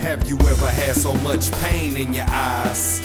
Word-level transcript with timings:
Have 0.00 0.26
you 0.26 0.38
ever 0.38 0.66
had 0.66 0.96
so 0.96 1.12
much 1.16 1.52
pain 1.60 1.94
in 1.94 2.14
your 2.14 2.24
eyes? 2.26 3.00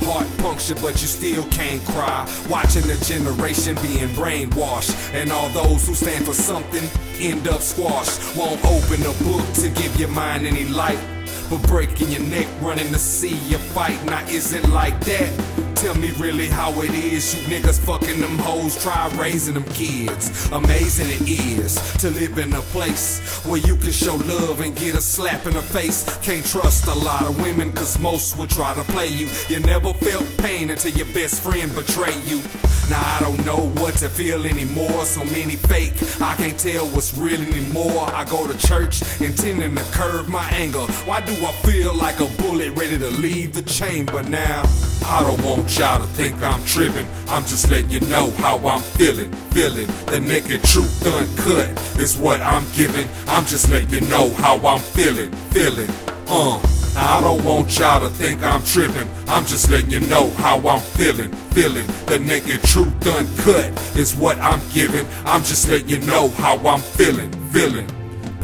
Heart 0.00 0.26
puncture, 0.38 0.74
but 0.76 1.00
you 1.02 1.06
still 1.06 1.44
can't 1.50 1.84
cry. 1.84 2.26
Watching 2.48 2.86
the 2.86 2.96
generation 3.04 3.76
being 3.82 4.08
brainwashed, 4.16 5.12
and 5.12 5.30
all 5.30 5.50
those 5.50 5.86
who 5.86 5.94
stand 5.94 6.24
for 6.24 6.32
something 6.32 6.88
end 7.20 7.46
up 7.46 7.60
squashed. 7.60 8.36
Won't 8.36 8.64
open 8.64 9.02
a 9.02 9.12
book 9.22 9.52
to 9.56 9.68
give 9.68 10.00
your 10.00 10.08
mind 10.08 10.46
any 10.46 10.64
light. 10.64 11.13
But 11.54 11.68
breaking 11.68 12.08
your 12.08 12.22
neck, 12.22 12.48
running 12.60 12.88
to 12.88 12.98
see 12.98 13.36
you 13.48 13.58
fight. 13.58 14.04
Now, 14.06 14.26
is 14.26 14.52
it 14.52 14.68
like 14.70 14.98
that? 15.04 15.76
Tell 15.76 15.94
me 15.94 16.10
really 16.18 16.48
how 16.48 16.72
it 16.80 16.90
is. 16.90 17.32
You 17.34 17.46
niggas 17.46 17.78
fucking 17.78 18.20
them 18.20 18.38
hoes, 18.38 18.82
try 18.82 19.08
raising 19.16 19.54
them 19.54 19.64
kids. 19.64 20.50
Amazing 20.50 21.10
it 21.10 21.30
is 21.30 21.74
to 21.98 22.10
live 22.10 22.38
in 22.38 22.52
a 22.54 22.60
place 22.72 23.20
where 23.44 23.60
you 23.60 23.76
can 23.76 23.92
show 23.92 24.16
love 24.16 24.62
and 24.62 24.74
get 24.74 24.96
a 24.96 25.00
slap 25.00 25.46
in 25.46 25.52
the 25.52 25.62
face. 25.62 26.18
Can't 26.22 26.44
trust 26.44 26.88
a 26.88 26.94
lot 26.94 27.22
of 27.22 27.40
women, 27.40 27.70
cause 27.72 28.00
most 28.00 28.36
will 28.36 28.48
try 28.48 28.74
to 28.74 28.82
play 28.92 29.08
you. 29.08 29.28
You 29.48 29.60
never 29.60 29.92
felt 29.92 30.26
pain 30.38 30.70
until 30.70 30.92
your 30.92 31.06
best 31.14 31.40
friend 31.40 31.72
betrayed 31.72 32.24
you. 32.24 32.42
Now 32.90 33.00
I 33.16 33.20
don't 33.20 33.46
know 33.46 33.70
what 33.80 33.94
to 33.96 34.08
feel 34.10 34.44
anymore. 34.44 35.04
So 35.06 35.24
many 35.24 35.56
fake, 35.56 35.94
I 36.20 36.34
can't 36.36 36.58
tell 36.58 36.86
what's 36.88 37.16
real 37.16 37.40
anymore. 37.40 38.10
I 38.12 38.24
go 38.24 38.46
to 38.46 38.56
church 38.66 39.00
intending 39.20 39.74
to 39.76 39.82
curb 39.92 40.28
my 40.28 40.46
anger. 40.50 40.84
Why 41.06 41.20
do 41.22 41.32
I 41.44 41.52
feel 41.62 41.94
like 41.94 42.20
a 42.20 42.26
bullet 42.42 42.70
ready 42.72 42.96
to 42.98 43.10
leave 43.10 43.52
the 43.52 43.62
chamber 43.62 44.22
now? 44.22 44.62
I 45.04 45.22
don't 45.22 45.42
want 45.44 45.78
y'all 45.78 46.00
to 46.00 46.06
think 46.14 46.40
I'm 46.42 46.64
tripping. 46.64 47.06
I'm 47.28 47.42
just 47.42 47.70
letting 47.70 47.90
you 47.90 48.00
know 48.00 48.30
how 48.32 48.56
I'm 48.66 48.80
feeling, 48.80 49.30
feeling. 49.52 49.86
The 50.06 50.20
naked 50.20 50.62
truth 50.64 51.06
uncut 51.06 51.68
is 52.00 52.16
what 52.16 52.40
I'm 52.40 52.64
giving. 52.72 53.06
I'm 53.26 53.44
just 53.44 53.70
letting 53.70 53.90
you 53.90 54.00
know 54.08 54.30
how 54.30 54.56
I'm 54.66 54.80
feeling, 54.80 55.30
feeling. 55.50 55.90
Uh. 56.26 56.60
I 56.96 57.20
don't 57.20 57.44
want 57.44 57.76
y'all 57.76 58.00
to 58.00 58.08
think 58.08 58.40
I'm 58.44 58.62
tripping. 58.62 59.08
I'm 59.26 59.44
just 59.46 59.68
letting 59.68 59.90
you 59.90 60.00
know 60.00 60.30
how 60.30 60.58
I'm 60.68 60.80
feeling, 60.80 61.32
feeling. 61.50 61.86
The 62.06 62.20
naked 62.20 62.62
truth 62.62 62.94
uncut 63.04 63.96
is 63.96 64.14
what 64.14 64.38
I'm 64.38 64.60
giving. 64.72 65.04
I'm 65.24 65.42
just 65.42 65.68
letting 65.68 65.88
you 65.88 65.98
know 66.06 66.28
how 66.28 66.56
I'm 66.58 66.80
feeling, 66.80 67.32
feeling. 67.50 67.88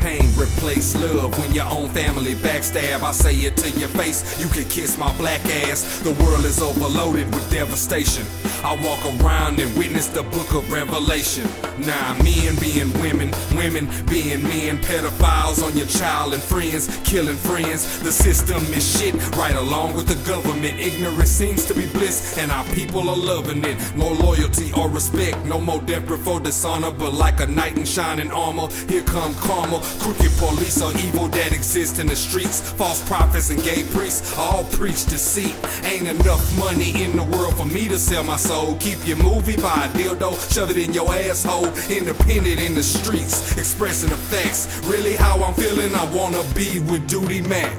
Pain 0.00 0.30
replace 0.38 0.96
love 0.96 1.38
when 1.38 1.52
your 1.52 1.66
own 1.66 1.90
family 1.90 2.34
backstab. 2.34 3.02
I 3.02 3.12
say 3.12 3.34
it 3.34 3.56
to 3.58 3.70
your 3.78 3.88
face, 3.90 4.40
you 4.40 4.48
can 4.48 4.64
kiss 4.70 4.96
my 4.96 5.14
black 5.16 5.44
ass. 5.66 6.00
The 6.00 6.12
world 6.24 6.44
is 6.44 6.60
overloaded 6.60 7.26
with 7.34 7.50
devastation. 7.50 8.24
I 8.64 8.76
walk 8.84 9.04
around 9.20 9.58
and 9.58 9.74
witness 9.76 10.08
the 10.08 10.22
book 10.22 10.54
of 10.54 10.70
Revelation. 10.70 11.48
Now, 11.78 12.14
men 12.22 12.56
being 12.60 12.92
women, 13.00 13.30
women 13.54 13.88
being 14.06 14.42
men, 14.42 14.78
pedophiles 14.78 15.62
on 15.64 15.76
your 15.76 15.86
child 15.86 16.34
and 16.34 16.42
friends, 16.42 16.98
killing 17.04 17.36
friends. 17.36 18.00
The 18.00 18.12
system 18.12 18.62
is 18.72 18.84
shit, 18.98 19.14
right 19.36 19.54
along 19.54 19.94
with 19.94 20.08
the 20.08 20.18
government. 20.28 20.78
Ignorance 20.78 21.30
seems 21.30 21.64
to 21.66 21.74
be 21.74 21.86
bliss, 21.88 22.38
and 22.38 22.50
our 22.50 22.64
people 22.74 23.08
are 23.08 23.16
loving 23.16 23.64
it. 23.64 23.76
No 23.96 24.08
loyalty 24.12 24.72
or 24.76 24.88
respect, 24.88 25.44
no 25.46 25.60
more 25.60 25.80
death 25.82 26.06
before 26.06 26.40
dishonor, 26.40 26.90
but 26.90 27.14
like 27.14 27.40
a 27.40 27.46
knight 27.46 27.78
in 27.78 27.84
shining 27.84 28.30
armor, 28.30 28.68
here 28.88 29.02
come 29.02 29.34
karma. 29.36 29.82
Crooked 29.98 30.30
police 30.38 30.80
are 30.82 30.92
evil 30.98 31.28
that 31.28 31.52
exist 31.52 31.98
in 31.98 32.06
the 32.06 32.16
streets. 32.16 32.60
False 32.72 33.06
prophets 33.08 33.50
and 33.50 33.62
gay 33.62 33.84
priests 33.84 34.36
all 34.38 34.64
preach 34.64 35.06
deceit. 35.06 35.56
Ain't 35.84 36.08
enough 36.08 36.58
money 36.58 37.02
in 37.02 37.16
the 37.16 37.24
world 37.24 37.56
for 37.56 37.66
me 37.66 37.88
to 37.88 37.98
sell 37.98 38.24
my 38.24 38.36
soul. 38.36 38.76
Keep 38.76 39.06
your 39.06 39.18
movie, 39.18 39.56
buy 39.56 39.84
a 39.84 39.88
dildo, 39.98 40.32
shove 40.52 40.70
it 40.70 40.78
in 40.78 40.92
your 40.92 41.12
asshole. 41.12 41.66
Independent 41.90 42.60
in 42.60 42.74
the 42.74 42.82
streets, 42.82 43.56
expressing 43.58 44.10
the 44.10 44.16
facts. 44.16 44.80
Really 44.86 45.16
how 45.16 45.42
I'm 45.42 45.54
feeling, 45.54 45.94
I 45.94 46.04
wanna 46.14 46.42
be 46.54 46.80
with 46.80 47.08
Duty 47.08 47.42
Mac. 47.42 47.76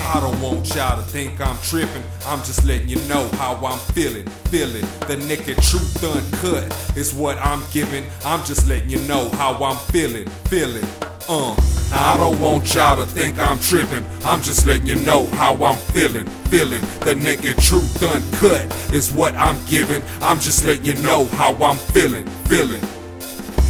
I 0.00 0.20
don't 0.20 0.40
want 0.40 0.74
y'all 0.74 0.96
to 0.96 1.02
think 1.02 1.40
I'm 1.40 1.58
tripping. 1.58 2.02
I'm 2.26 2.38
just 2.38 2.64
letting 2.64 2.88
you 2.88 2.96
know 3.08 3.28
how 3.34 3.54
I'm 3.56 3.78
feeling, 3.92 4.26
feeling. 4.50 4.86
The 5.06 5.16
naked 5.28 5.58
truth 5.62 6.02
uncut 6.02 6.96
is 6.96 7.12
what 7.12 7.36
I'm 7.38 7.62
giving. 7.72 8.04
I'm 8.24 8.44
just 8.44 8.68
letting 8.68 8.88
you 8.88 9.00
know 9.00 9.28
how 9.30 9.62
I'm 9.62 9.76
feeling, 9.92 10.26
feeling. 10.48 10.86
Uh, 11.30 11.54
I 11.92 12.16
don't 12.16 12.40
want 12.40 12.74
y'all 12.74 12.96
to 12.96 13.04
think 13.04 13.38
I'm 13.38 13.58
tripping. 13.58 14.02
I'm 14.24 14.40
just 14.40 14.66
letting 14.66 14.86
you 14.86 14.94
know 14.94 15.26
how 15.26 15.62
I'm 15.62 15.76
feeling, 15.76 16.24
feeling. 16.48 16.80
The 17.00 17.16
naked 17.16 17.58
truth 17.58 18.02
uncut 18.02 18.64
is 18.94 19.12
what 19.12 19.34
I'm 19.34 19.62
giving. 19.66 20.02
I'm 20.22 20.40
just 20.40 20.64
letting 20.64 20.86
you 20.86 20.94
know 21.02 21.26
how 21.26 21.52
I'm 21.62 21.76
feeling, 21.76 22.24
feeling. 22.46 22.80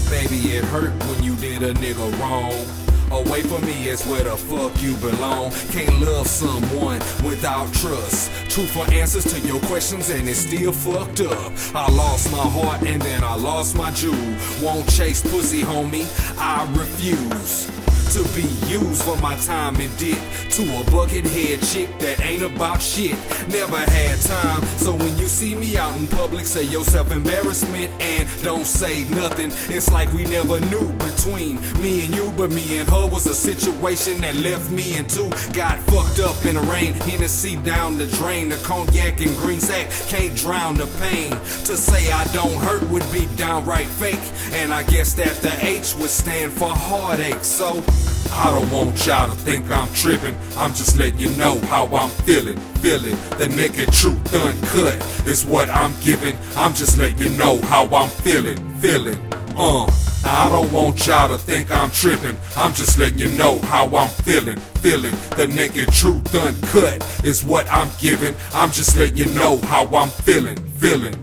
Baby, 0.08 0.54
it 0.54 0.64
hurt 0.66 0.92
when 1.06 1.24
you 1.24 1.34
did 1.34 1.64
a 1.64 1.74
nigga 1.74 2.20
wrong. 2.20 2.78
Away 3.10 3.42
from 3.42 3.64
me 3.64 3.88
is 3.88 4.04
where 4.06 4.24
the 4.24 4.36
fuck 4.36 4.82
you 4.82 4.94
belong. 4.96 5.50
Can't 5.70 6.00
love 6.00 6.26
someone 6.26 6.98
without 7.24 7.72
trust. 7.74 8.30
Truthful 8.50 8.84
answers 8.92 9.24
to 9.32 9.41
your 9.46 9.60
questions 9.60 10.10
and 10.10 10.28
it's 10.28 10.41
still 10.41 10.72
fucked 10.72 11.20
up. 11.20 11.52
I 11.74 11.91
lost 11.92 12.30
my 12.30 12.38
heart 12.38 12.82
and 12.82 13.00
then 13.00 13.24
I 13.24 13.34
lost 13.34 13.76
my 13.76 13.91
jewel. 13.92 14.36
Won't 14.62 14.91
chase 14.91 15.22
pussy, 15.22 15.62
homie. 15.62 16.06
I 16.38 16.70
refuse 16.74 17.70
to 18.10 18.22
be 18.34 18.48
used 18.66 19.02
for 19.02 19.16
my 19.19 19.36
time 19.36 19.76
and 19.76 19.96
dick 19.98 20.19
to 20.50 20.62
a 20.80 20.91
bucket 20.91 21.26
head 21.26 21.62
chick 21.62 21.88
that 21.98 22.20
ain't 22.22 22.42
about 22.42 22.80
shit. 22.80 23.12
Never 23.48 23.76
had 23.76 24.20
time, 24.22 24.62
so 24.78 24.94
when 24.94 25.16
you 25.19 25.26
see 25.26 25.54
me 25.54 25.76
out 25.76 25.94
in 25.98 26.06
public, 26.06 26.46
say 26.46 26.64
yourself 26.64 27.12
embarrassment 27.12 27.91
and 28.00 28.26
don't 28.42 28.64
say 28.64 29.04
nothing. 29.10 29.50
It's 29.74 29.91
like 29.92 30.10
we 30.12 30.24
never 30.24 30.58
knew 30.60 30.91
between 30.94 31.60
me 31.82 32.06
and 32.06 32.14
you, 32.14 32.32
but 32.36 32.50
me 32.50 32.78
and 32.78 32.88
her 32.88 33.06
was 33.06 33.26
a 33.26 33.34
situation 33.34 34.20
that 34.22 34.34
left 34.36 34.70
me 34.70 34.96
and 34.96 35.08
two 35.08 35.28
got 35.52 35.78
fucked 35.90 36.20
up 36.20 36.44
in 36.46 36.54
the 36.54 36.62
rain. 36.62 36.94
Hennessy 36.94 37.56
down 37.56 37.98
the 37.98 38.06
drain, 38.06 38.48
the 38.48 38.56
cognac 38.64 39.20
and 39.20 39.36
green 39.36 39.60
sack 39.60 39.90
can't 40.08 40.34
drown 40.34 40.76
the 40.76 40.86
pain. 40.98 41.30
To 41.69 41.76
say 41.76 42.10
I 42.10 42.25
don't 42.32 42.56
hurt 42.62 42.82
would 42.88 43.07
be 43.19 43.37
downright 43.37 43.87
fake, 43.87 44.21
and 44.53 44.73
I 44.73 44.83
guess 44.84 45.15
that 45.15 45.34
the 45.37 45.53
H 45.65 45.95
would 45.97 46.11
stand 46.11 46.53
for 46.53 46.69
heartache. 46.69 47.43
So. 47.45 47.83
I 48.31 48.51
don't 48.51 48.71
want 48.71 49.06
y'all 49.06 49.29
to 49.29 49.34
think 49.34 49.71
I'm 49.71 49.93
tripping. 49.95 50.37
I'm 50.56 50.75
just 50.75 50.99
letting 50.99 51.19
you 51.19 51.31
know 51.37 51.59
how 51.61 51.87
I'm 51.87 52.11
feeling, 52.11 52.59
feeling. 52.83 53.17
The 53.39 53.47
nigga 53.47 53.87
truth 53.99 54.34
uncut 54.34 54.97
is 55.27 55.47
what 55.47 55.71
I'm 55.71 55.95
giving. 56.03 56.37
I'm 56.55 56.75
just 56.75 56.99
letting 56.99 57.19
you 57.19 57.31
know 57.39 57.59
how 57.62 57.87
I'm 57.87 58.11
feeling, 58.11 58.59
feeling. 58.81 59.19
Uh, 59.56 59.91
I 60.25 60.49
don't 60.50 60.71
want 60.73 61.06
y'all 61.06 61.29
to 61.29 61.39
think 61.39 61.71
I'm 61.71 61.91
tripping. 61.91 62.37
I'm 62.56 62.75
just 62.75 62.99
letting 62.99 63.19
you 63.19 63.31
know 63.39 63.59
how 63.61 63.87
I'm 63.97 64.09
feeling, 64.09 64.59
feeling. 64.83 65.15
The 65.37 65.47
naked 65.49 65.89
truth 65.89 66.35
uncut 66.35 67.25
is 67.25 67.45
what 67.45 67.67
I'm 67.73 67.89
giving. 67.99 68.35
I'm 68.53 68.71
just 68.71 68.97
letting 68.97 69.17
you 69.17 69.27
know 69.35 69.56
how 69.56 69.87
I'm 69.87 70.11
feeling, 70.11 70.56
feeling. 70.73 71.15